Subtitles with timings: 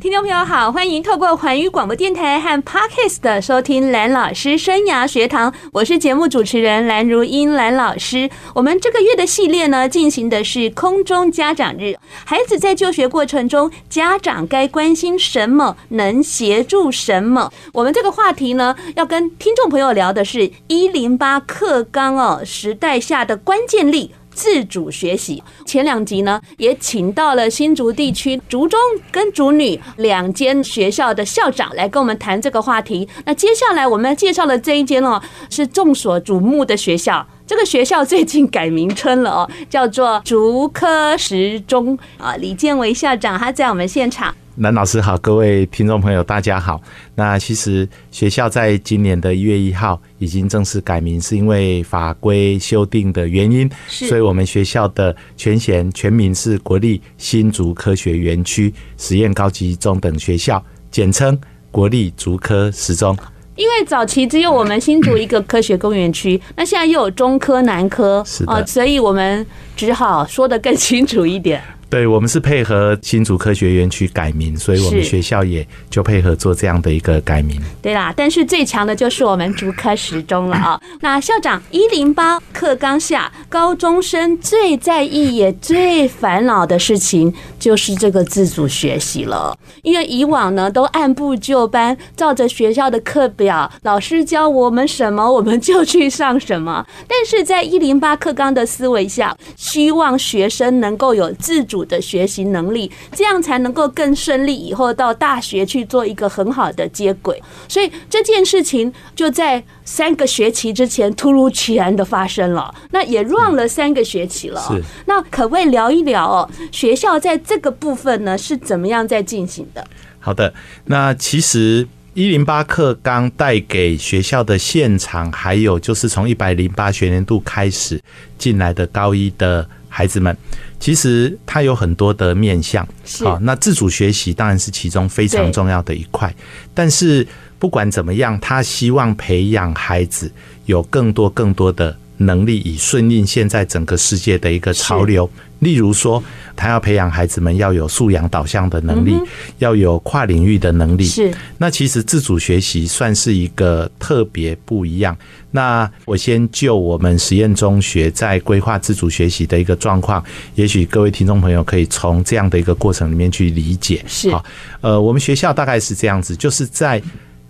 [0.00, 8.30] 听众朋友好，欢迎透过环宇广播电台和 Podcast 的收听蓝老师生涯学堂，我是节目主持人蓝如英蓝老师。
[8.54, 11.96] 我们这个月的系列呢，进行的是空中家长日。
[12.24, 15.76] 孩子在就学过程中，家长该关心什么？
[15.88, 17.52] 能协助什么？
[17.72, 24.14] 我们这个话题呢，要跟听众朋友聊的是一零八课纲哦，时代下的关键力。
[24.38, 28.78] 自主学习，前两集呢也请到了新竹地区竹中
[29.10, 33.08] 跟竹女两间学校的校长来跟我们谈这个话题。
[33.24, 35.20] 那接下来我们介绍的这一间哦，
[35.50, 37.26] 是众所瞩目的学校。
[37.44, 42.36] 这个学校最近改名称了哦，叫做竹科十中啊。
[42.36, 44.32] 李建维校长他在我们现场。
[44.58, 46.80] 蓝老师好，各位听众朋友大家好。
[47.14, 61.38] 那其实学校在今年的一月一号已经正式改名，是因为法规修订的原因，所以我们学校的全衔全名是国立新竹科学园区实验高级中等学校，简称
[61.70, 63.16] 国立竹科十中。
[63.54, 69.46] 因为早期只有我们新竹一个科学公园区， 那现在又有中科、南科，啊，所以我们
[69.76, 71.62] 只好说的更清楚一点。
[71.90, 77.58] 对，我们是配合新竹科学园区改名，所以我们学校也就配合做这样的一个改名。
[77.80, 80.78] 对啦，但是最强的就是我们竹科十中了啊！
[81.00, 89.58] 那校长一零八课纲下，高中生最在意也最烦恼的事情就是这个自主学习了。
[89.82, 96.86] 因为以往呢都按部就班，照着学校的课表，老师教我们什么我们就去上什么。
[97.08, 101.77] 但是在一零八课纲的思维下，希望学生能够有自主。
[101.84, 107.42] 的学习能力，这样才能够更顺利，以后到大学去做一个很好的接轨。
[107.68, 114.60] 所以这件事情就在三个学期之前突如其然的发生了，那也 run 了三个学期了。
[114.60, 116.50] 是，那可不可以聊一聊哦？
[116.70, 119.86] 学校在这个部分呢是怎么样在进行的？
[120.20, 120.52] 好的，
[120.84, 128.00] 那其实一零八课纲带给学校的现场，还有就是从一百零八学年度开始
[128.36, 129.68] 进来的高一的
[129.98, 130.36] 孩子们。
[130.78, 132.86] 其实它有很多的面向，
[133.24, 136.32] 好，那自主学习当然是其中非常重要的一块。
[136.72, 137.26] 但是
[137.58, 140.30] 不管怎么样，他希望培养孩子
[140.66, 145.28] 有更多更多的能力，以顺应现在整个世界的一个潮流。
[145.60, 146.22] 例如说，
[146.54, 149.18] 他要培养孩子们要有素养导向的能力，
[149.58, 151.04] 要有跨领域的能力。
[151.04, 155.16] 是，那其实自主学习算是一个特别不一样。
[155.50, 160.22] 那我先就我们实验中学在规划自主学习的一个状况，
[160.54, 164.04] 也许各位听众朋友可以从这样的一个过程里面去理解。
[164.06, 164.44] 是，好，
[164.80, 167.02] 呃，我们学校大概是这样子，就是在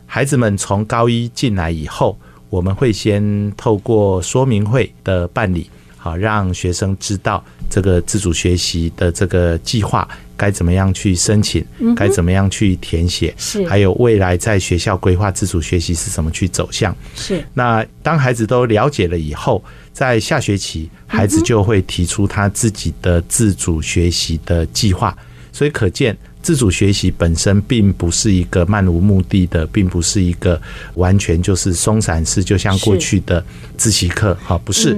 [0.07, 2.19] 孩子们从高一进来以后，
[2.51, 5.71] 我们会先透过说明会的办理。
[6.01, 11.63] 好，让学生知道这个自主学习的这个计划该怎么样去申请，
[11.97, 16.97] 该怎么样去填写，是还有未来在学校规划自主学习是怎么去走向。
[17.17, 25.15] 是那当孩子都了解了以后，在下学期孩子就会提出他自己的自主学习的计划，
[25.53, 26.17] 所以可见。
[26.49, 30.59] 自主学习本身并不是一个漫无目的的，并不是一个
[30.95, 33.45] 完全就是松散式，就像过去的
[33.77, 34.97] 自习课，好，不是，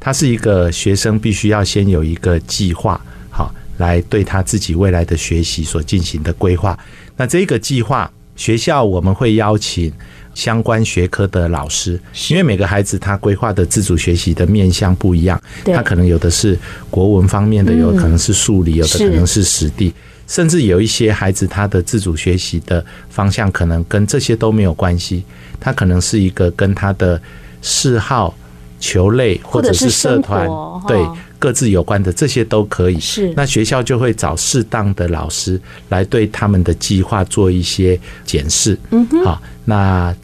[0.00, 3.00] 它是一个学生必须要先有一个计划，
[3.30, 6.76] 好，来对他自己未来的学习所进行的规划。
[7.16, 9.92] 那这个计划，学校我们会邀请
[10.34, 11.92] 相关学科的老师，
[12.28, 16.58] 因为每个孩子他规划的自主学习的面向不一样，他可能有的是
[16.90, 19.94] 国文方面的，有可能是数理，有的可能是实地。
[20.28, 25.24] 甚至有一些孩子，他的自主学习的方向可能跟这些都没有关系，
[25.58, 27.20] 他可能是一个跟他的
[27.62, 28.32] 嗜好、
[28.78, 30.46] 球类或者是社团
[30.86, 31.04] 对
[31.38, 33.00] 各自有关的，这些都可以。
[33.00, 38.78] 是，那学校就会找适当的老师来对他们的计划做一些检视。
[38.90, 40.14] 嗯哼，好，那。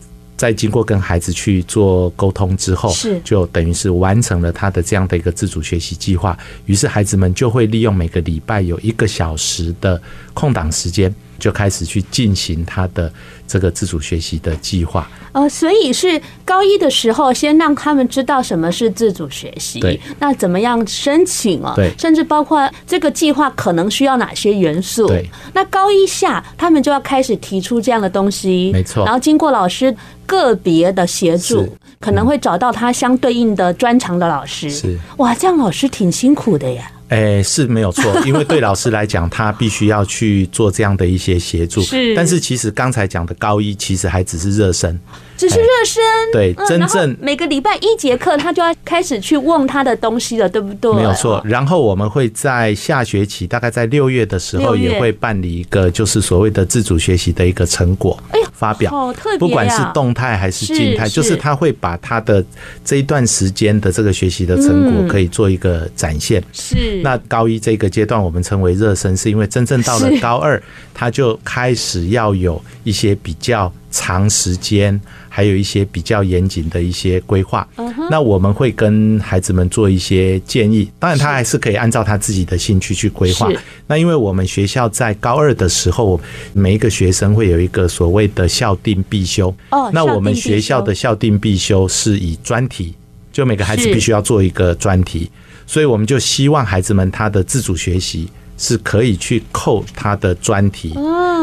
[0.45, 6.39] 在经过跟孩子去做沟通之后，是就等于是完成了他的这样的一个自主学习计划。
[6.67, 9.99] 于是孩子们就会利用每个礼拜有一个小时的
[10.35, 13.11] 空档时间，就开始去进行他的
[13.47, 15.09] 这个自主学习的计划。
[15.33, 21.73] 呃，所以是高一的时候，先让他们知道什么是自主学习，对，那怎么样申请哦？
[21.75, 25.09] 对，甚至包括这个计划可能需要哪些元素？
[25.09, 29.05] 对，那高一下他们就要开始提出这样的东西，没错。
[29.05, 29.95] 然后经过老师
[30.25, 31.69] 个别的协助，
[31.99, 34.71] 可能会找到他相对应的专长的老师。
[34.71, 36.91] 是哇，这样老师挺辛苦的呀。
[37.15, 41.81] 哎，是没有错， 因为对老师来讲，他必须要去做这样的一些协助。
[41.83, 44.99] 是，但是其实刚才讲的高一，其实还只是热身。
[45.37, 46.03] 只是热身，
[46.33, 50.95] 对，真正每个礼拜一节课，他就要开始去问他的东西了，对不对？
[50.95, 51.43] 没有错。
[51.45, 58.19] 然后我们会在下学期，大概在六月的时候，也会办理一个就是所谓的自主学习的一个成果
[58.53, 62.45] 发表，好特别，不管是动态还是静态，就是他会把他的
[62.85, 66.43] 这一段时间的这个学习的成果可以做一个展现。
[66.53, 67.01] 是。
[67.03, 70.63] 那高一这个阶段我们称为热身，是因为真正到了高二，
[70.95, 75.01] 他就开始要有一些比较长时间。
[75.37, 77.67] 还有一些比较严谨的一些规划，
[78.09, 80.89] 那我们会跟孩子们做一些建议。
[80.97, 83.51] 当然，他还是可以按照他自己的兴趣去规划。
[83.89, 86.21] 那因为我们学校在高二的时候，
[86.53, 89.53] 每一个学生会有一个所谓的校定必修。
[89.71, 92.95] 哦，那我们学校的校定必修是以专题，
[93.33, 95.29] 就每个孩子必须要做一个专题，
[95.67, 98.29] 所以我们就希望孩子们他的自主学习。
[98.57, 100.91] 是可以去扣他的专题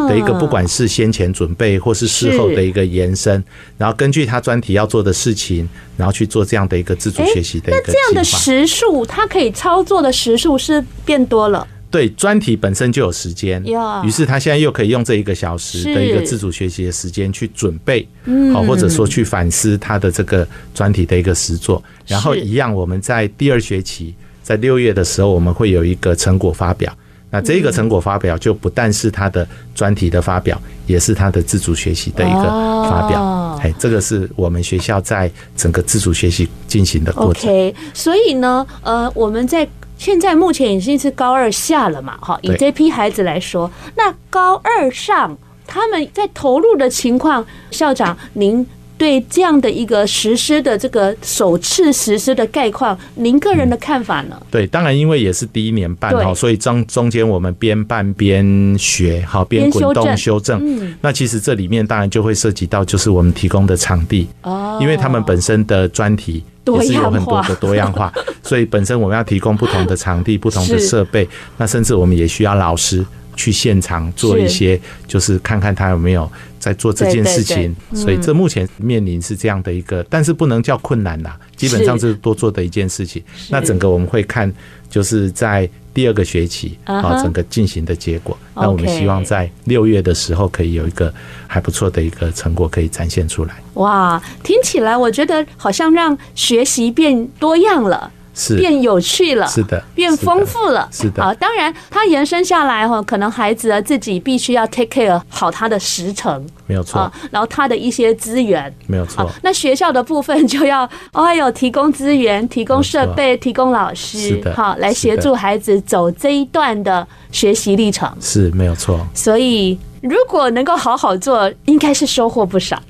[0.07, 3.43] 的一个，不管是先前准备或是事后的一个延伸，
[3.77, 5.67] 然后根据他专题要做的事情，
[5.97, 7.83] 然后去做这样的一个自主学习的一个。
[7.87, 11.67] 那这样的时数，他可以操作的时数是变多了。
[11.89, 13.61] 对，专题本身就有时间，
[14.05, 18.07] 于是他现在又可以用这一个小时的一个自主学习的时间去准备，
[18.53, 21.83] 好，或者说去反思他的这个专题的一个实作。
[22.07, 26.97] 然后一样，我们在第二学期，在六月的时候，我们会有一个成果发表。
[27.31, 32.43] 那这个成果发表就不但是他的专题的发表，也是他的自主学习的一个
[32.89, 33.57] 发表。
[33.63, 37.49] 哎，这个是我们学校在整个自主学习进行的过程。
[37.49, 39.67] OK，所以呢，呃，我们在
[39.97, 48.67] 现在目前已经是高二下了嘛，哈，以这批孩子来说，那高二上他们在投入的情况，校长您。
[49.01, 54.39] 对这样的一个实施的这个首次实施的概况，您个人的看法呢？
[54.51, 58.45] 对，当然因为也是第一年办哈，所以中中间我们边办边
[58.77, 60.61] 学，好边滚动修正。
[60.63, 68.13] 嗯，那其实这里面当然就会涉及到就是我们提供的场地哦，因为他们本身的专题也是有很多的 多样化，
[68.43, 71.27] 所以本身我们要提供不同的场地、不同的设备，
[71.57, 73.03] 那甚至我们也需要老师。
[73.41, 83.23] 去现场做一些，就是看看他有没有在做这件事情，所以这目前面临是这样的一个，但是不能叫困难啦，基本上是多做的一件事情。
[83.49, 84.53] 那整个我们会看，
[84.91, 88.37] 就是在第二个学期啊，整个进行的结果。
[88.53, 91.11] 那我们希望在六月的时候可以有一个
[91.47, 93.55] 还不错的一个成果可以展现出来。
[93.73, 98.11] 哇，听起来我觉得好像让学习变多样了。
[98.33, 101.23] 是变有趣了，是的，变丰富了，是的。
[101.23, 107.11] 啊，当然，它延伸下来哈，可能孩子啊自己必须要 take care 好他的时程，没有错。
[107.29, 109.29] 然后他的一些资源，没有错。
[109.43, 118.99] 那学校的部分就要哎呦，提供资源，提供设备，提供老师，好来协助孩子走这一段的学习历程，是没有错。
[119.13, 122.81] 所以，如果能够好好做，应该是收获不少。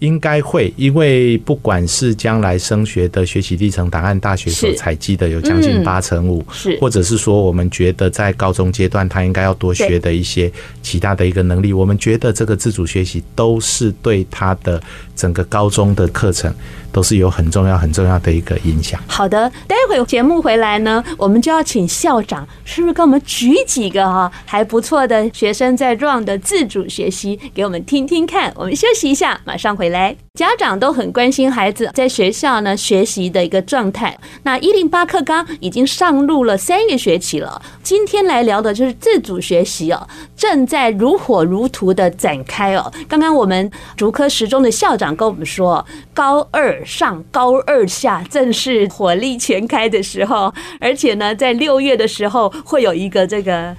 [0.00, 10.50] 应该会，因为不管是将来升学的学习历程档案，大学所采集的有将近八成五，是，或者是说我们觉得在高中阶段他应该要多学的一些
[10.82, 14.82] 其他的一个能力，我们觉得这个自主学习都是对他的
[15.20, 16.50] 整个高中的课程
[16.90, 18.98] 都是有很重要很重要的一个影响。
[19.06, 28.50] 好的，待会节目回来呢，我们就要请校长是不是给我们举几个哈还不错的学生在 run 的自主学习给我们听听看？
[28.56, 30.16] 我们休息一下，马上回来。
[30.34, 34.16] 家长都很关心孩子在学校呢学习的一个状态。
[34.44, 42.92] 那一零八课纲已经上路了三个学期了，今天来聊的就是自主学习哦，正在如火如荼的展开哦。
[43.08, 45.84] 刚刚我们竹科十中的校长跟我们说，
[46.14, 53.76] 高二上高二下正是火力全开的时候，而且呢，在六月的时候会有一个这个。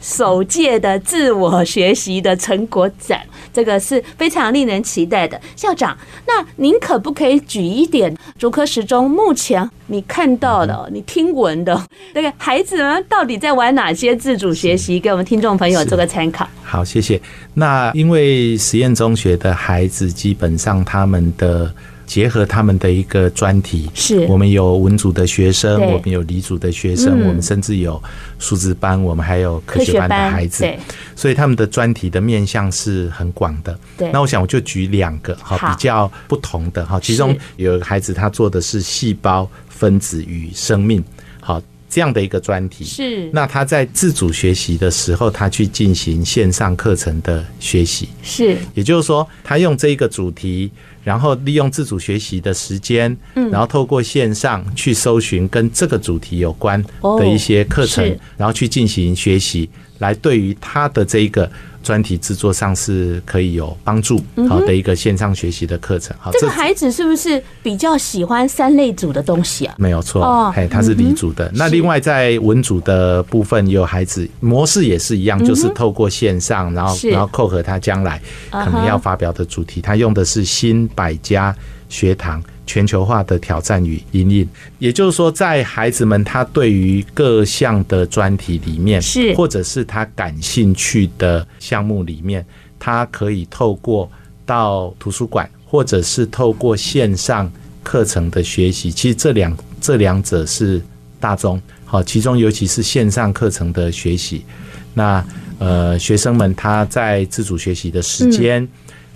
[0.00, 3.20] 首届的自我学习的成果展，
[3.52, 5.40] 这个是非常令人期待的。
[5.56, 11.80] 校长，那您可不可以举一点竹科时中目前你看到的、你听闻的
[12.14, 16.48] 这个孩子们到底在玩哪些自主学习，给我们听众朋友做个参考？
[16.62, 17.20] 好，谢谢。
[17.54, 21.72] 那因为实验中学的孩子，基本上他们的。
[22.08, 24.26] 结合他们的一个专题，是。
[24.26, 28.02] 我们有文组的学生，我们有理组的学生，我们甚至有
[28.38, 30.66] 数字班，我们还有科学班的孩子，
[31.14, 33.78] 所以他们的专题的面向是很广的。
[34.10, 41.17] 那我想我就举两个哈，比较不同的哈，其中有一个孩子他做的是细胞分子与生命，好。
[41.88, 42.84] 这样的一个专题。
[42.84, 43.30] 是。
[43.32, 48.08] 那他在自主学习的时候，他去进行线上课程的学习。
[48.22, 48.56] 是。
[48.74, 50.70] 也就是说，他用这一个主题，
[51.02, 58.04] 然后利用自主学习的时间，嗯，然后透过线上去搜寻跟这个主题有关的一些课程，
[58.36, 59.68] 然后去进行学习，
[59.98, 61.50] 来对于他的这一个。
[61.80, 66.14] 专题制作上是可以有帮助，好的一个线上学习的课程。
[66.18, 69.74] 好，这个孩子是不是比较喜欢三类组的东西啊？
[69.78, 71.50] 没有错，哦，嘿，他是理组的。
[71.54, 81.56] 那另外在文组的部分，有孩子模式也是一样，就是透过线上，然后然后扣合他将来可能要发表的主题，他用的是新百家
[81.88, 82.42] 学堂。
[82.68, 84.46] 全球化的挑战与引领，
[84.78, 92.44] 也就是说，在孩子们他对于各项的专题里面，是或者是他感兴趣的项目里面，
[92.78, 94.08] 他可以透过
[94.44, 97.50] 到图书馆，或者是透过线上
[97.82, 98.90] 课程的学习。
[98.92, 100.80] 其实这两这两者是
[101.18, 104.44] 大宗，好，其中尤其是线上课程的学习，
[104.92, 105.24] 那
[105.58, 108.62] 呃，学生们他在自主学习的时间。
[108.62, 108.68] 嗯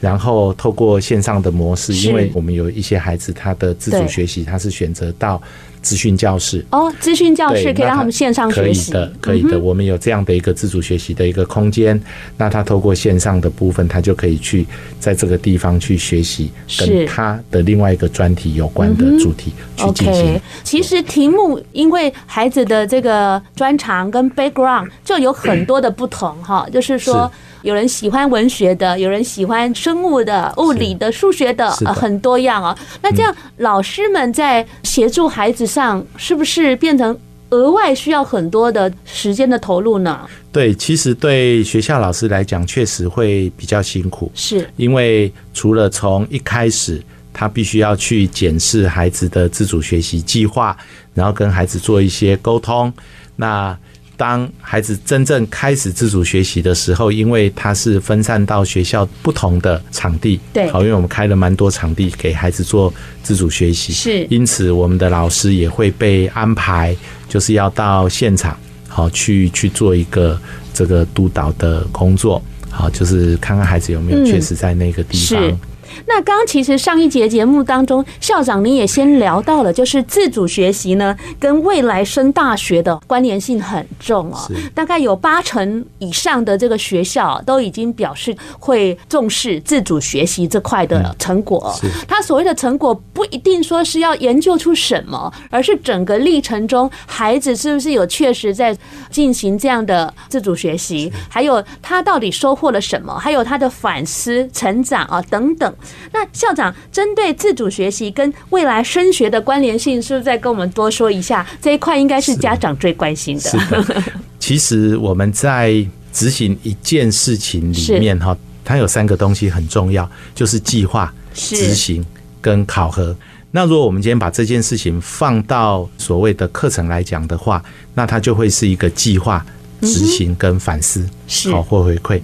[0.03, 5.41] 然后透过线上的模式，因为我们有一些孩子，他的自主学习，他是选择到
[5.81, 9.61] 资讯教室哦，资讯教室可以让他们线上学习，可以的，可以的。
[9.61, 12.01] 我们有这样的一个自主学习的一个空间，
[12.37, 14.67] 那他透过线上的部分，他就可以去
[14.99, 20.41] 在这个地方去学习跟他的另外一个专题有关的主题去进行。
[20.65, 27.31] 其实题目因为孩子的这个专长跟 background 就有很多的不同哈，就是说。
[27.63, 32.77] 有人喜欢文学的，有人喜欢生物的、物理的、数学的，呃，很多样哦。
[33.01, 37.17] 那这样，老师们在协助孩子上，是不是变成
[37.51, 40.29] 额外需要很多的时间的投入呢？
[40.51, 47.01] 对，其实对学校老师来讲，确实会比较辛苦，是因为除了从一开始，
[47.33, 50.77] 他必须要去检视孩子的自主学习计划，
[51.15, 52.93] 然后跟孩子做一些沟通，
[53.37, 53.79] 那。
[54.17, 62.93] 当孩子真正开始自主学习的时候，因为他是分散到学校不同的场地，对，好，因为我们开了蛮多场地给孩子做
[63.23, 66.97] 自主学习，是，因此我们的老师也会被安排，
[67.29, 68.57] 就是要到现场，
[68.89, 70.41] 好，去去做一个
[70.73, 72.41] 这个督导的工作，
[72.71, 75.43] 好，就是看看孩子有没有确实在那个地方。
[75.43, 75.59] 嗯
[76.07, 84.39] 那刚刚其实上一节节目当中，校长你也先聊到了，就是自主学习呢，跟未来升大学的关联性很重哦。
[84.75, 91.75] 大概有八成以上的这个学校都已经表示会重视自主学习这块的成果。
[92.07, 98.77] 他所谓的成果不一定说是要研究出什么，而是整个历程中孩子是不是有确实在
[99.11, 105.73] 进行这样的自主学习，还有他到底收获了什么，还有他的反思、成长啊等等。
[106.13, 111.47] 那校长针对自主学习跟未来升学的关联性，是不是再跟我们多说一下？
[111.61, 113.51] 这一块应该是家长最关心的。
[113.51, 114.03] 是的，
[114.39, 122.05] 其实我们在执行一件事情里面哈，它有三个东西很重要，就是计划、执行
[122.41, 123.17] 跟考核。
[123.51, 127.63] 那如果我们今天把这件事情放到所谓的课程来讲的话，
[127.95, 129.45] 那它就会是一个计划、
[129.83, 131.07] 执行跟反思，
[131.51, 132.21] 好或回馈。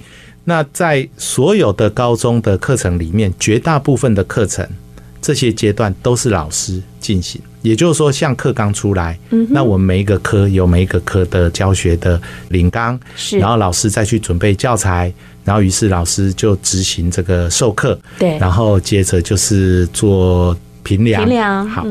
[0.48, 4.66] 那在所有的高中的课程里面，绝大部分的课程
[5.20, 7.38] 这些阶段都是老师进行。
[7.60, 15.12] 也就是说，像课纲出来，嗯那我们每一个科有每一个科的教学的领纲，是然后老师再去准备教材，
[15.44, 21.86] 然后于是老师就执行这个授课，对，然后接着就是做评量，评量好。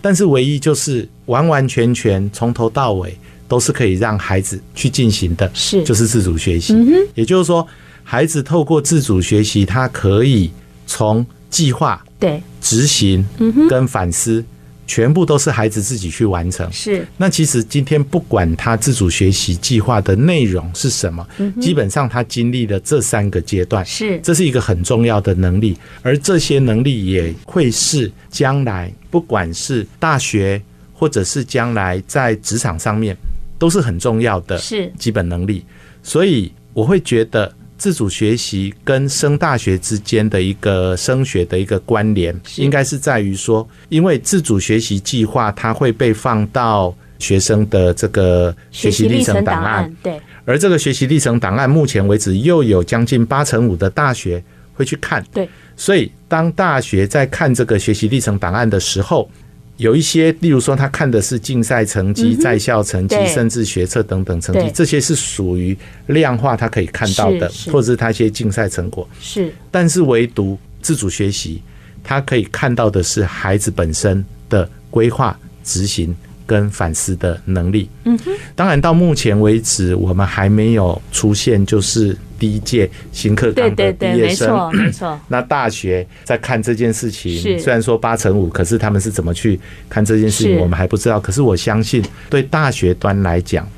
[0.00, 6.72] 但是唯一就是完完全全从头到尾都是可以让孩子去进行的，是就是自主学习。
[6.72, 6.86] 嗯
[7.16, 7.66] 也就是说。
[8.08, 10.48] 孩子透过自主学习，他可以
[10.86, 13.26] 从计划、对执行、
[13.68, 14.44] 跟反思，
[14.86, 16.70] 全部都是孩子自己去完成。
[16.72, 17.04] 是。
[17.16, 21.26] 那其实今天不管他自主学习计划的内容是什么，
[21.60, 24.20] 基本上他经历了这三个阶段，是。
[24.20, 30.62] 这是一个很重要的能力，而这些能力也会是将来不管是大学，
[30.94, 33.16] 或者是将来在职场上面，
[33.58, 34.56] 都是很重要的
[34.96, 35.64] 基本能力。
[36.04, 37.52] 所以我会觉得。
[37.78, 54.42] 自主学习跟升大学之间的一个升学的一个关联，应该是在于说，因为自主学习计划它会被放到学生的这个学习历程档案，对，而这个学习历程档案目前为止又有将近八成五的大学
[54.74, 59.30] 会去看，对，所以当大学在看这个学习历程档案的时候。
[59.76, 69.06] 有一些，例如说，他看的是竞赛成绩、在校成绩，甚至学测等等成绩，这些是属于量化，他可以看到的，或者是他一些竞赛成果。
[69.20, 71.60] 是，但是唯独自主学习，
[72.02, 77.90] 他可以看到的是孩子本身的规划、执行跟反思的能力。
[78.04, 84.48] 嗯哼，当然到目前为止，我们还没有出现就是第一届新课纲的毕业生。
[84.48, 85.20] 没错没错。
[85.28, 91.18] 那大学在看这件事情，虽然说八成五，可是他们是怎么去看这件事情，我们还不知道。
[91.18, 93.68] 可是我相信，对大学端来讲，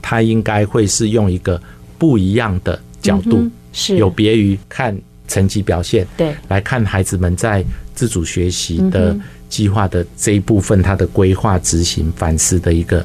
[0.00, 1.60] 他应该会是用一个
[1.98, 4.96] 不一样的角度，嗯、是有别于看
[5.28, 7.64] 成绩表现，对，来看孩子们在
[7.94, 9.16] 自主学习的
[9.48, 13.04] 计划的这一部分，它的规划、执行、反思的一个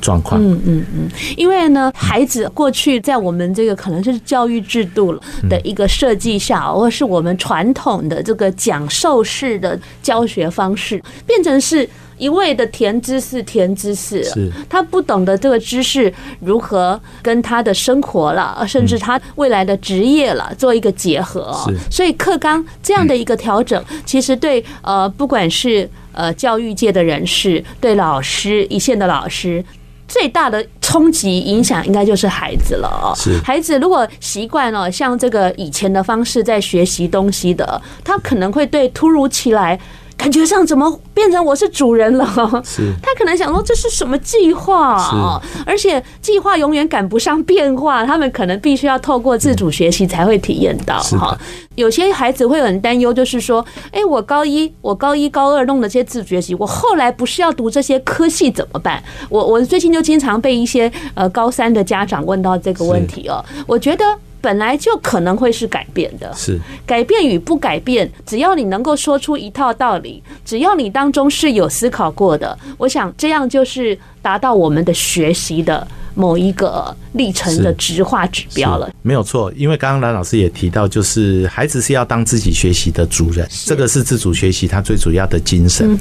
[0.00, 0.40] 状况。
[0.42, 5.18] 嗯嗯嗯，因为呢，孩子过去在我们这个可能是教育制度
[5.48, 11.88] 的一个设计下，或是我们传统的这个讲授式的教学方式，变成是。
[12.18, 21.56] 一味的填知识，填知识，是他不懂得这个知识如何跟他的生活了，甚至他未来的职业了做一个结合。
[21.90, 29.64] 所以课纲这样的一个调整，其实对呃不管是呃教育界的人士，对老师一线的老师，
[30.06, 33.12] 最大的冲击影响应该就是孩子了。
[33.16, 39.78] 是孩子如果习惯了像这个以前的方式在学习东西的，他可能会对突如其来。
[40.18, 42.26] 感觉上怎么变成我是主人了？
[42.64, 45.40] 是，他可能想说这是什么计划啊？
[45.64, 51.38] 而且计划永远赶不上变化，他们可能必须要透过自主学习才会体验到哈。
[51.76, 59.00] 有些孩子会很担忧，就是说，哎，我高一、我高一、高二弄的这些自主学习，我后来不是要读这些科系怎么办？
[59.30, 63.42] 我我最近就经常被一些呃高三的家长问到这个问题哦。
[63.68, 64.04] 我觉得。
[64.40, 78.90] 本来就可能会是改变的，是改变与不改变，只要你能够说出一套道理，只要你当中是有思考过的，我想这样就是达到我们的学习的某一个历程的直化指标了。
[79.02, 85.98] 没有错，因为刚刚蓝老师也提到，就是孩子是要当自己学习的主人，这个是自主学习它最主要的精神。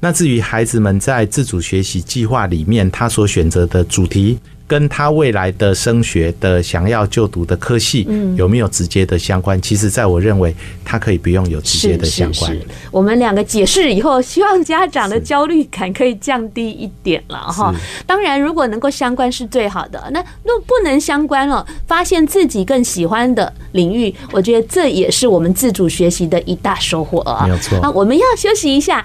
[0.00, 4.38] 那至于孩子们在自主学习计划里面，他所选择的主题。
[4.68, 8.06] 跟他未来的升学的想要就读的科系，
[8.36, 9.60] 有没有直接的相关？
[9.60, 12.54] 其实，在我认为，他可以不用有直接的相关。
[12.90, 17.74] 我们两个解释以后，希望家长的焦虑感可以降低一点了哈。
[18.06, 19.98] 当然，如果能够相关是最好的。
[20.12, 27.44] 那若不能相关了，发现自己更喜欢的领域，我觉得这也是我们自主学习的一大收获啊。
[27.44, 27.78] 没有错。
[27.80, 29.02] 那我们要休息一下。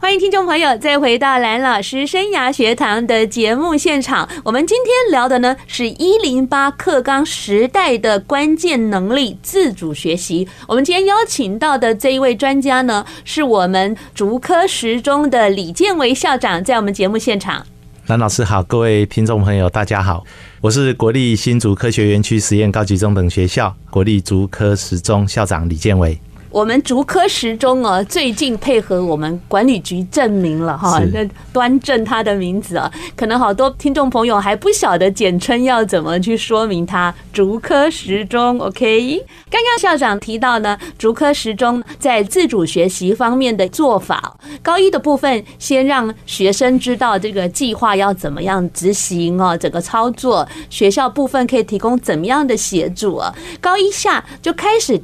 [0.00, 4.26] 欢迎听众朋友再回到蓝老师生涯学堂的节目现场。
[4.44, 10.46] 我们今天聊的呢是一零八课纲时代的关键能力——自主学习。
[10.68, 17.66] 我们今天邀请到的这一位专家呢，是我们竹科十中的李建维校长，在我们节目现场。
[18.06, 20.24] 蓝老师好，各位听众朋友大家好，
[20.60, 26.16] 我是国立新竹科学园区实验高级中等学校国立竹科十中校长李建维。
[26.50, 37.14] 我们竹科时钟哦，最近配合我们管理局证明了哈，那端正它的名字啊，可能好多听众朋友还不晓得简称要怎么去说明它。
[37.32, 39.22] 竹科时钟，OK。
[39.50, 53.34] 刚刚校长提到呢，竹科时钟在自主学习方面的做法，高一的部分先让学生知道这个计划要怎么样执行哦，整个操作，学校部分可以提供怎么样的协助啊？
[53.60, 54.98] 高一下就开始。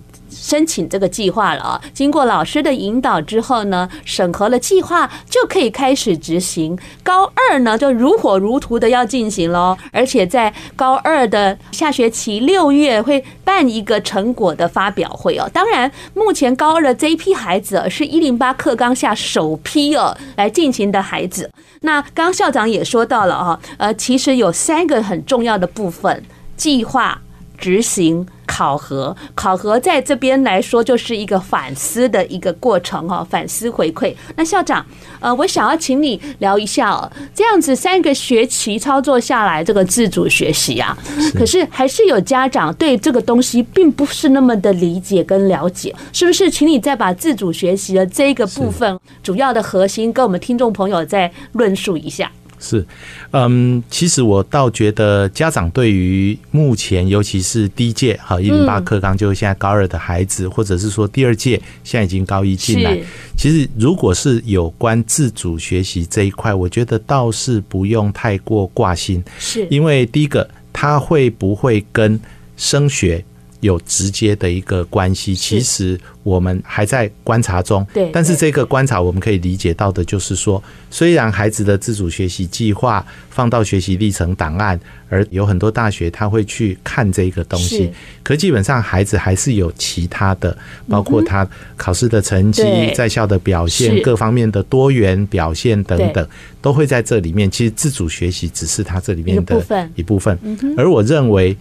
[0.45, 1.81] 申请这个计划了啊！
[1.95, 6.79] 经过老师的引导之后呢，审核了计划就可以开始执行。
[7.03, 15.49] 高二呢，就如火如荼的要进行喽，而且在高二的下学期六月会办一个成果的发表会哦。
[15.51, 21.51] 当然，目前高二的这一批孩子是一零八课纲下首批哦来进行的孩子。
[21.81, 26.23] 那刚校长也说到了哈，呃，其实有三个很重要的部分：
[26.55, 27.19] 计划、
[27.64, 28.27] 执行。
[28.46, 34.14] 考核，考核在这边来说就是一个反思的一个过程哈，反思回馈。
[34.37, 34.85] 那校长，
[35.18, 40.96] 呃，我想要请你聊一下哦，这样子三个学期操作下来，这个自主学习啊，
[41.35, 46.50] 可是还是有家长对这个东西并不是那么的理解跟了解，是不是？
[46.50, 52.31] 请你再把自主学习的这个部分主要的核心跟我们听众朋友再论述一下。
[52.59, 52.85] 是，
[53.33, 62.99] 嗯，其实我倒觉得家长对于目前，尤其是第一届哈一零八课纲，就是现在高二的孩子，或者是说第二届现在已经高一进来，
[63.37, 69.67] 其实如果是有关自主学习这一块，我觉得倒是不用太过挂心，是。
[69.71, 72.19] 因为第一个，他会不会跟
[72.57, 73.25] 升学
[73.64, 75.35] 有直接的一个关系。
[75.35, 78.11] 其实我们还在观察中，对。
[78.12, 87.90] 但是这个观察，我们可以理解到的就是说，虽然孩子的自主学习计划放到学习历程档案，而有很多大学他会去看这个东西，
[88.22, 92.62] 可基本上孩子还是有其他的，包括他考试的成绩、
[92.94, 96.29] 在校的表现、各方面的多元表现等等，
[96.61, 97.50] 都会在这里面。
[97.50, 100.38] 其实自主学习只是他这里面的一部分，
[100.77, 101.57] 而我认为。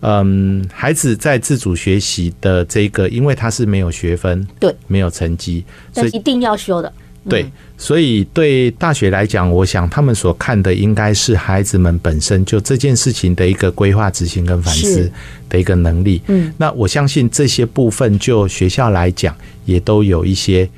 [0.00, 6.92] 嗯，孩子在自主学习的这个，因为他是没有学分，对，没有成绩，所以一定要修的。
[7.28, 7.44] 对，
[7.76, 15.10] 所以对大学来讲，我想他们所看的应该是孩子们本身就这件事情的一个规划、执行跟反思
[15.48, 16.22] 的一个能力。
[16.28, 20.68] 嗯，那我相信这些部分就学校来讲，也都有一些。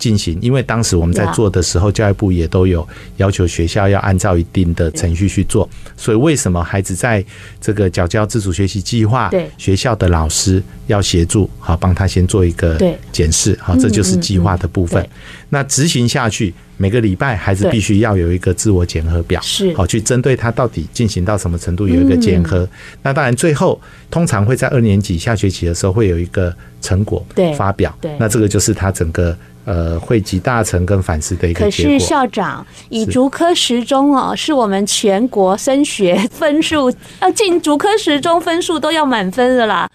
[0.00, 2.86] 进行，因为当时我们在做的时候，教育部也都有
[3.18, 5.68] 要求学校要按照一定的程序去做。
[5.96, 7.22] 所以为什么孩子在
[7.60, 12.80] 这个缴交自主学习计划，学校的老师要协助，好帮他先做一个
[13.12, 15.06] 检视，好，这就是计划的部分。
[15.50, 22.66] 那执行下去，每个礼拜孩子必须要有一个自我检核表，是好去针对他到底进行到什么程度有一个检核。
[23.02, 23.78] 那当然最后
[24.10, 27.22] 通常会在二年级下学期的时候会有一个成果
[27.58, 29.36] 发表，对那这个就是他整个。
[29.70, 31.60] 呃，汇集大成跟反思的一个。
[31.60, 39.88] 可是校长，以竹科十中哦，是我们全国升学分数要进竹科十中分数都要满分的啦。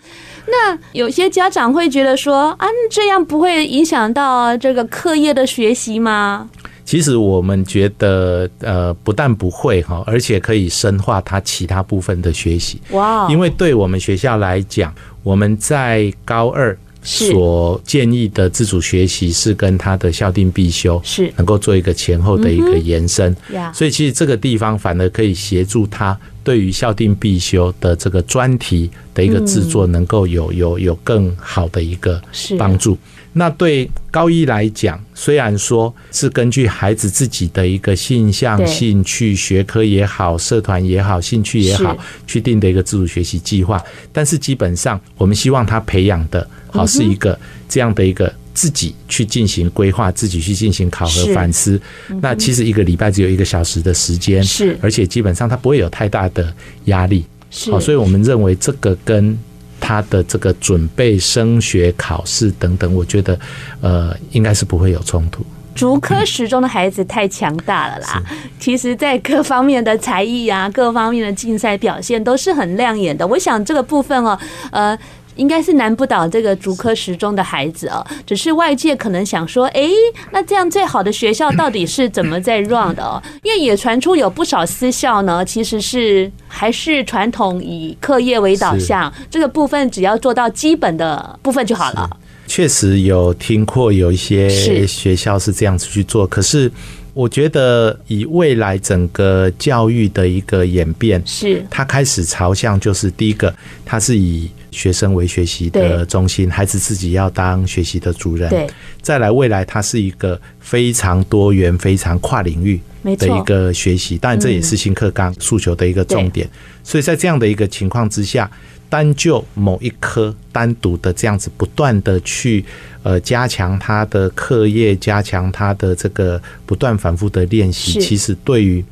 [0.47, 6.49] 那有些家长会觉得说啊，这样不会影响到这个课业的学习吗？
[6.85, 12.79] 其实我们觉得，呃，不但不会哈，而且可以深化他其他部分的学习。
[12.91, 13.27] 哇！
[13.29, 16.77] 因为对我们学校来讲，我们在高二。
[17.05, 21.31] 所建议的自主学习是跟他的校定必修是。
[21.37, 23.33] 能够做一个前后的一个延伸，
[23.73, 32.21] 所以其实这个地方反而可以协助他对于校定必修的这个专题的一个制作能够有有有更好的一个
[32.57, 32.97] 帮助。
[33.37, 46.47] 那对高一来讲，虽然说是根据孩子自己的一个性向、兴趣、学科也好、社团也好、兴趣也好，去定的一个自主学习计划，但是基本上我们希望他培养的。
[46.67, 47.37] 好，是一个
[47.69, 51.79] 这样的一个自己去进行规划，自己去进行考核反思。
[52.21, 56.53] 那其实一个礼拜只有一个小时的时间，是，而且基本上他不会有太大的
[56.85, 57.25] 压力。
[57.71, 59.37] 好，所以我们认为这个跟
[59.79, 63.39] 他的这个准备升学考试等等，我觉得
[63.81, 65.45] 呃应该是不会有冲突。
[65.73, 68.23] 竹科十中的孩子太强大了啦，
[68.59, 73.27] 其实在各方面的才艺啊，各方面的竞赛表现都是很亮眼的。
[73.27, 74.39] 我想这个部分哦，
[74.71, 74.97] 呃。
[75.35, 79.89] 应该是难不倒这个竹科十中的孩子哦，只是外界可能想说，哎，
[80.31, 83.21] 那这样最好的学校到底是怎么在 run 的哦？
[83.43, 92.09] 因为也传出有不少私校呢，其实是还是传统以课业为导向，这个部分只要做到基本的部分就好了。
[92.47, 94.49] 确实有听过有一些
[94.85, 96.71] 学校是这样子去做，可是。
[97.15, 108.49] 我觉得以未来整个教育的一个演变，是它开始朝向就是第一个，它是以学生为学习的中心，孩子自己要当学习的主人。
[108.49, 108.67] 对，
[109.01, 116.47] 再来未来它是一个非常多元、非常跨领域的一个学习，当然这也是新课纲诉求的一个重点。
[116.83, 118.51] 所以在这样的一个情况之下。
[118.87, 122.63] 单就某一科单独的这样子不断的去
[123.01, 128.85] 呃加强他的课业，加强他的这个不断反复的练习，其实对于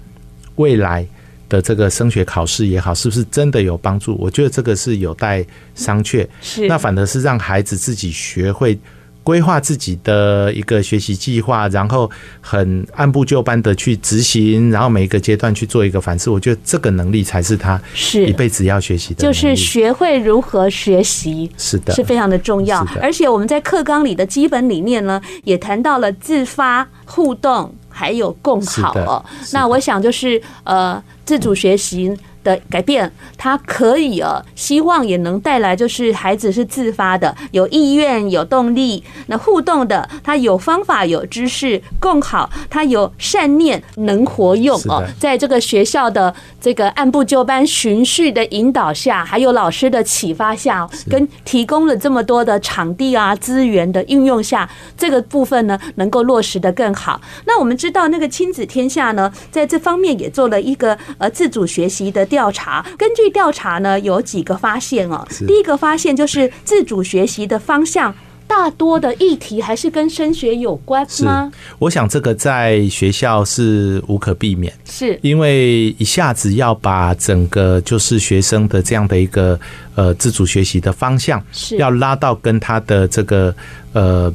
[0.56, 1.06] 未来
[1.54, 4.18] 的这个升学考试也好，是不是真的有帮助？
[4.20, 6.28] 我觉得这个是有待商榷。
[6.42, 8.80] 是，那反而是让孩子自己学会。
[9.26, 12.12] 规划自己的一个学习计划，然后
[12.42, 16.30] 很按部就班的去执行，然后每一个阶段去做一个反思。
[16.30, 22.86] 我觉得这个能力才是他是一辈子要学习的，就是学会如何学习，是的，是非常的重要。
[23.02, 29.24] 而且我们在课纲里的基本理念呢，也谈到了自发、互动，还有共好哦。
[29.54, 32.12] 那我想就是呃，自主学习。
[32.44, 39.04] 的改变，他可以呃，希望也能带来，就是孩子是自发的，有意愿、有动力。
[39.28, 45.04] 那互动的，他有方法、有知识，更好，他有善念，能活用哦。
[45.18, 57.22] 在这个学校的这个按部就班、循序的引导下，还有老师的启发下，跟提供了这么多的场地啊、资源的运用下，这个部分呢，能够落实的更好。
[57.46, 62.28] 那我们知道，那个亲子天下呢，在这方面也做了一个呃自主学习的。
[62.34, 65.24] 调查，根据调查呢，有几个发现哦。
[65.48, 68.12] 第一个发现就是自主学习的方向。
[68.46, 71.52] 大多的议题还是跟升学有关吗？
[71.80, 79.60] 我想这个在学校是无可避免，是因为一下子要把整个就是学生的这样的一个
[79.96, 83.56] 呃自主学习的方向，是要拉到跟他的这个
[83.94, 84.34] 呃。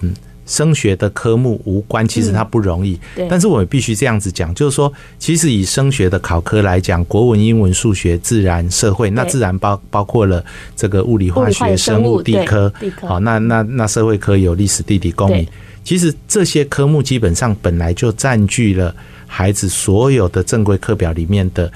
[0.48, 2.98] 升学的科目无关，其实它不容易。
[3.16, 10.42] 嗯、但是我们必须这样子讲，就是说，其实以升学的考科来讲，国文、英文、数学、自然、社会，那自然包包括了
[10.74, 12.72] 这个物理、化学、生物、地科。
[13.02, 15.46] 好，那那那社会科有历史、地理、公民。
[15.84, 18.94] 其实这些科目基本上本来就占据了
[19.26, 21.70] 孩子所有的正规课表里面的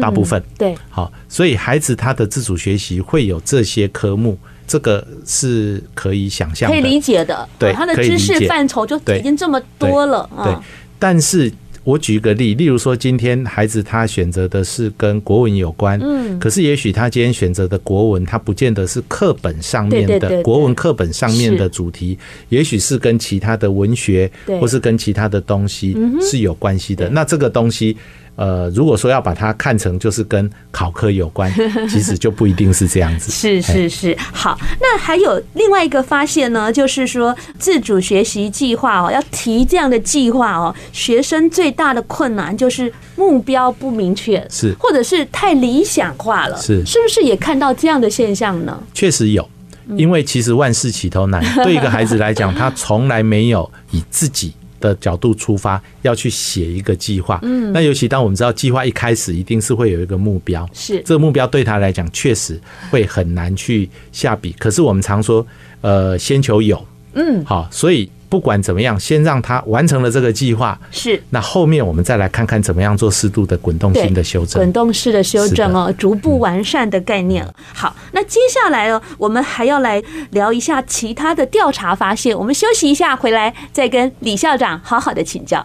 [0.00, 0.42] 大部分。
[0.58, 4.36] 对，好，所以孩子他的自主学习会有这些科目。
[4.66, 7.48] 这个是可以想象、可以理解的。
[7.58, 10.28] 对，他的知识范畴就已经这么多了。
[10.42, 10.54] 对，
[10.98, 11.52] 但是
[11.84, 27.08] 我举一个例，例如说，今天孩子他选择的是跟国文有关，嗯，可是也许他今天选择的国文，他不见得是课本上面的国文课本上面的主题，也许是跟其他的文学，或是跟其他的东西是有关系的。
[27.08, 27.96] 那这个东西。
[28.36, 31.52] 呃，如果说要把它看成就是跟考科有关，
[31.88, 33.32] 其实就不一定是这样子。
[33.32, 48.78] 是是是，好，那还有另外一个发现呢，就是说自主学习计划哦，要提这样的计划哦，学生最大的困难就是目标不明确，是或者是太理想化了，是是不是也看到这样的现象呢？
[48.92, 49.48] 确实有，
[49.96, 54.52] 因为其实万事起头难， 对一个孩子来讲，他从来没有以自己。
[54.80, 57.38] 的角度出发，要去写一个计划。
[57.42, 62.60] 嗯，那尤其当我们知道计划一开始一定是会有一个目标，是这个目标对他来讲确实
[62.90, 64.54] 会很难去下笔。
[64.58, 65.46] 可是我们常说，
[65.80, 66.84] 呃，先求有，
[67.14, 68.10] 嗯，好，所以。
[68.28, 71.22] 不管怎么样，先让他完成了这个计划，是。
[71.30, 77.46] 那后面我们再来看看怎么样做适度的滚动性的修正，滚动式的修正哦，逐步完善的概念。
[77.72, 82.36] 好，那接下来哦，我们还要来聊一下其他的调查发现。
[82.36, 85.64] 我们休息一下，回来再跟李校长好好的请教。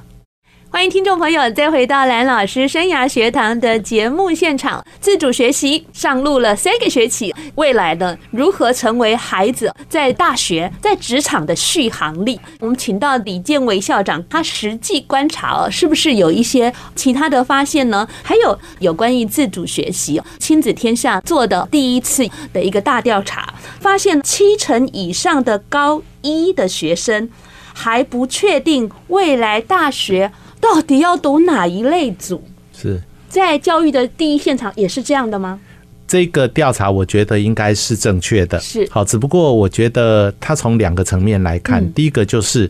[0.74, 4.84] 欢迎听众朋友再回到蓝老师生涯学堂的节目现场。
[5.02, 12.40] 自主学习上路了三个学期，未来呢，如何成为孩子在大学、在职场的续航力？
[12.62, 18.08] 我们请到李建伟校长，他实际观察哦，是不是有一些其他的发现呢？
[18.24, 27.30] 还有有关于自主学习，亲子天下做的第一次的一个大调查，发现七成以上的高一的学生
[27.74, 30.32] 还不确定未来大学。
[30.62, 32.42] 到底要读哪一类组？
[32.74, 35.60] 是在教育的第一现场也是这样的吗？
[36.08, 38.60] 这个调查我觉得应该是正确的。
[38.60, 42.70] 是好，只不过我觉得它从两个层面来看，第一个就是，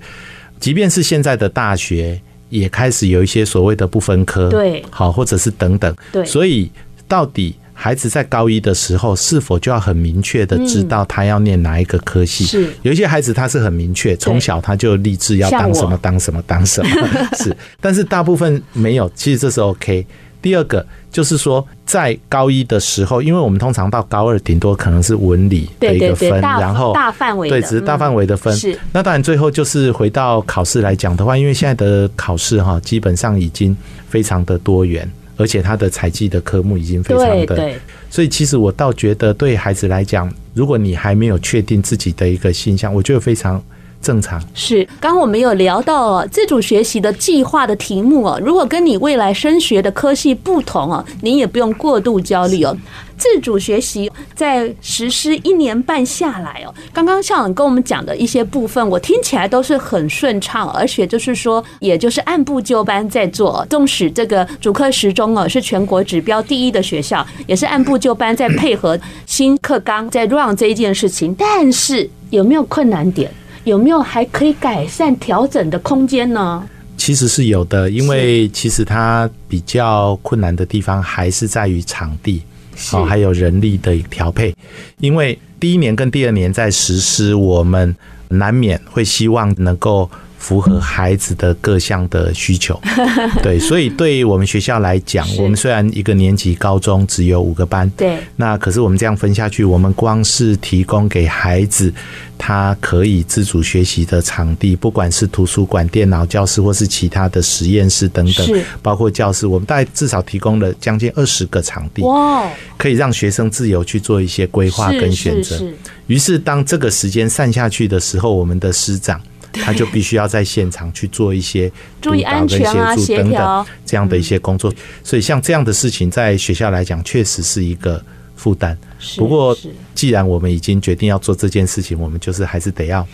[0.59, 6.71] 即便是现在的大学也开始有一些所谓的不分科，对，好，或者是等等，对，所以
[7.07, 7.55] 到底。
[7.81, 12.45] 孩子在高一的时候，是否就要很明确的知道他要念哪一个科系？
[12.45, 16.89] 是有一些孩子他是很明确，从小他就立志要当什么当什么当什么。
[17.39, 20.05] 是，但是大部分没有，其实这是 OK。
[20.43, 28.55] 第二个就是说，在高一的时候，因为我们通常到高二顶多可能是文理的一个分，然后大范围对，只是大范围的分。
[28.55, 33.75] 是，那当然最后就是回到考试来讲的话，因为现在的考试哈，基本上已经
[34.07, 35.11] 非常的多元。
[35.41, 37.73] 而且他的采集的科目已经非常的，
[38.11, 43.61] 所以其实我倒觉得对孩子来讲，如果你还没有确定自己的一个形象，我觉得非常
[44.01, 44.41] 正常。
[44.53, 52.75] 是，刚刚我们有聊到哦自主学习的计划的题目哦，如果跟你未来升学的科系不同哦，你也不用过度焦虑哦。
[53.17, 63.63] 自主学习在实施一年半下来哦，刚刚校长跟我们讲的一些部分，我听起来都是很顺畅，而且就是说，也就是按部就班在做。
[63.69, 71.35] 纵使这个主课时中哦是全国指标第一的学校，也是按部就班在配合新课纲在 run 这一件事情。
[71.37, 73.31] 但是有没有困难点？
[73.63, 76.67] 有没有还可以改善调整的空间呢？
[76.97, 82.41] 其实是有的，因为其实它比较困难的地方还是在于场地。
[82.89, 84.55] 好，还有人力的调配，
[84.99, 87.95] 因为第一年跟第二年在实施，我们
[88.29, 90.09] 难免会希望能够。
[90.41, 92.77] 符合孩子的各项的需求，
[93.43, 101.93] 对，所以对于我们学校来讲，我们虽然一个年级高中只有五个班，对，那可是我们这样分下去，我们光是提供给孩子
[102.39, 115.61] 他可以自主学习的场地，不管是图书馆、电脑教室，或是其他的实验室等等，包括教室，我们大概至少提供了将近二十个场地，哇，可以让学生自由去做一些规划跟选择。
[116.07, 119.21] 于是当这个时间散下去的时候，我们的师长。
[119.53, 128.03] 他就必须要在现场去做一些 督导跟协助等等这样的一些工作，所以像这样的事情在学校来讲，确实是一个
[128.35, 128.77] 负担。
[129.17, 129.57] 不过，
[129.93, 133.05] 既然我们已经决定要做这件事情，我们就是还是得要。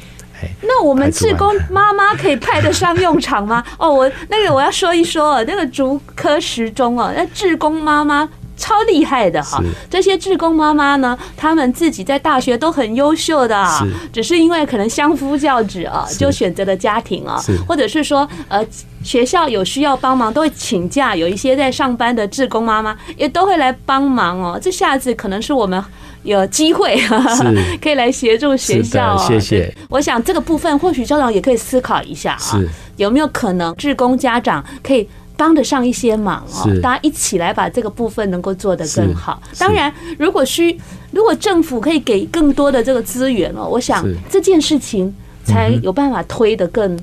[0.62, 3.64] 那我们志工妈妈可以派得上用场吗？
[3.80, 9.62] 哦，我那个我要说一说，那个竹科时钟哦，那志工妈妈超厉害的哈。
[9.90, 13.66] 这些志工妈妈呢，他们自己在大学都很优秀的，
[14.12, 18.66] 只是因为可能相夫教子啊，就选择了家庭啊，或者是说呃
[19.04, 24.60] 学校有需要帮忙都会请假，有一些在上班的志工妈妈也都会来帮忙哦。
[24.62, 25.84] 这下子可能是我们。
[26.24, 27.00] 有机会
[27.82, 29.74] 可以来协助学校，哦谢谢。
[29.88, 32.60] 我想这个部分或许校长也可以思考一下啊，
[32.98, 36.68] 有没有可能志工家长可以帮得上一些忙哦？
[36.82, 39.42] 大家一起来把这个部分能够做得更好。
[39.58, 40.78] 当然，如果需
[41.12, 45.14] 如果政府可以给更多的这个资源哦，我想这件事情
[45.46, 47.00] 才有办法推得更。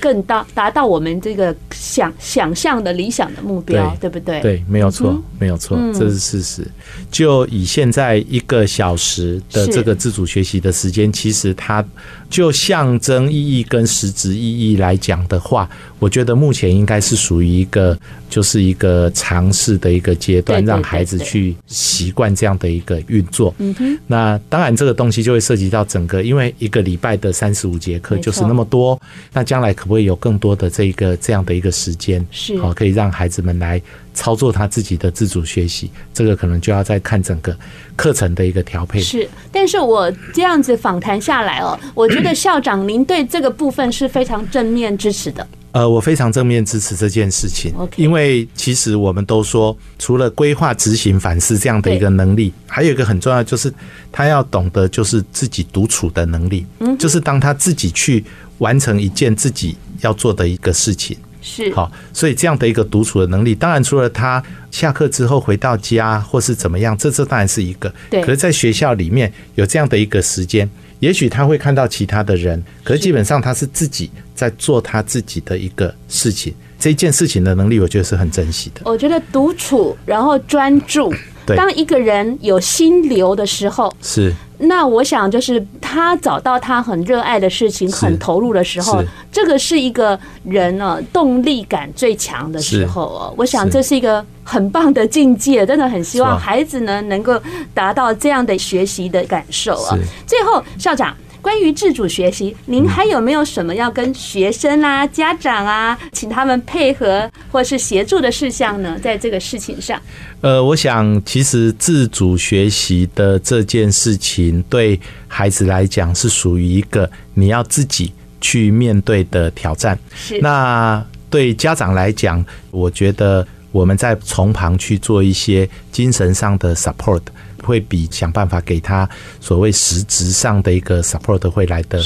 [0.00, 4.40] 更大达到我们这个想想象的理想的目标，对，对不对？
[4.42, 6.66] 对，没有错，没有错，这是事实。
[7.10, 11.82] 就以现在一个小时的这个自主学习的时间，其实它
[12.28, 15.66] 就象征意义跟实质意义来讲的话，
[16.04, 17.96] 我觉得目前应该是属于一个。
[18.30, 23.54] 就是一个尝试的一个阶段，让孩子去习惯这样的一个运作。
[23.58, 29.00] 嗯哼，那当然这个东西就会涉及到整个，因为一个礼拜的三十五节课就是那么多，
[29.32, 33.80] 那将来可不可以有更多的这个这样的一个时间，是好可以让孩子们来
[34.14, 35.88] 操作他自己的自主学习？
[36.12, 37.56] 这个可能就要再看整个
[37.94, 38.98] 课程的一个调配。
[38.98, 45.46] 是，但是我这样子访谈下来哦，我觉得校长您对这个部分是非常正面支持的。
[45.74, 53.74] 呃，我非常正面支持这件事情，因为其实我们都说，除了规划、执行、反思这样的一个能力，还有一个很重要，就是
[54.12, 58.24] 他要懂得就是自己独处的能力，嗯就是当他自己去
[58.58, 61.74] 完成一件自己要做的一个事情，是。
[61.74, 70.70] 好，所以这样的一个独处的能力，当然除了他下课之后回到家或是怎么样，这这当然是一个，对，可是在学校里面有这样的一个时间。
[71.04, 76.54] 也许他会看到其他的人，可是基本上他是自己在做他自己的一个事情。
[76.78, 78.80] 这件事情的能力，我觉得是很珍惜的。
[78.86, 81.12] 我觉得独处，然后专注。
[81.44, 84.32] 当一个人有心流的时候，是。
[84.56, 93.34] 那我想，就是他找到他很热爱的事情，很投入的时候，这个是一个人呢动力感最强的时候哦。
[93.36, 97.38] 我想这是一个很棒的境界，真的很希望孩子呢能够
[97.74, 99.98] 达到这样的学习的感受啊。
[100.26, 101.14] 最后，校长。
[101.44, 108.98] 关于自主学习，您还有没有什么要跟学生啊、家长啊，请他们配合或是协助的事项呢？
[109.02, 110.00] 在这个事情上，
[110.40, 119.98] 呃，我想其实自主学习的这件事情，对孩子来讲是属于一个你要自己去面对的挑战。
[120.16, 120.40] 是。
[120.40, 127.20] 那对家长来讲，我觉得我们在从旁去做一些精神上的 support。
[127.64, 129.08] 会比想办法给他
[129.40, 132.00] 所谓实质上的一个 support 会来的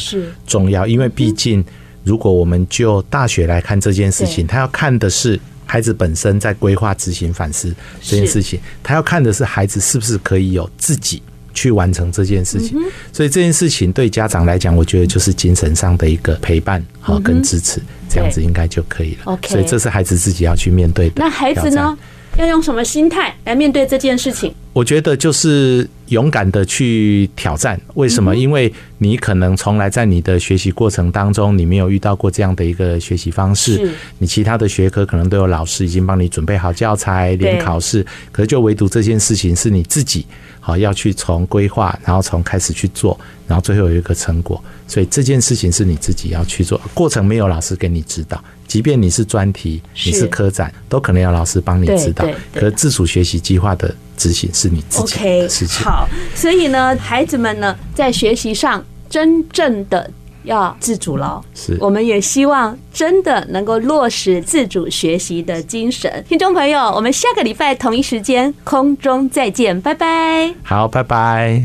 [0.47, 1.65] 重要，因为毕竟
[2.05, 12.79] 如果我们就大学来看这件事情，他要看的是孩子本身在规划、执行、反思这件事情，他要看的是孩子是不是可以有自己去完成这件事情。
[13.13, 19.39] 所以这件事情对家长来讲，我觉得就是精神上的一个陪伴好跟支持，这样子应该就可以了。
[19.47, 21.15] 所以这是孩子自己要去面对的。
[21.17, 21.99] 那孩子呢？
[22.37, 24.55] 要用什么心态来面对这件事情？
[24.79, 27.81] 我觉得就是勇敢的去挑战。
[27.95, 28.37] 为什么？
[28.37, 33.91] 因为你可能从来在你的学习过程当中，你没有遇到过这样的一个学习方式。
[34.19, 38.07] 你其他的学科可能都有老师已经帮你准备好教材，连考试。
[38.31, 40.25] 可是就唯独这件事情是你自己
[40.61, 44.63] 好要去从规划，然后从开始去做，然后最后有一个成果。
[44.87, 48.41] 所以这件事情是你自己要去做，过程没有老师给你指导。
[48.69, 52.25] 即便你是专题，你是科展，都可能要老师帮你指导。
[52.55, 55.85] 可是自主学习计划的执行是你自己的事情。
[55.87, 60.11] 好，所以呢，孩子们呢，在学习上真正的
[60.43, 61.41] 要自主了。
[61.55, 66.23] 是，我们也希望真的能够落实自主学习的精神。
[66.29, 70.53] 听众朋友，我们下个礼拜同一时间空中再见，拜拜。
[70.63, 71.65] 好，拜拜。